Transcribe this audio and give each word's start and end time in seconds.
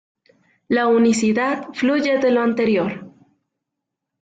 La 0.67 0.87
unicidad 0.87 1.67
fluye 1.73 2.17
de 2.17 2.31
lo 2.31 2.41
anterior. 2.41 3.13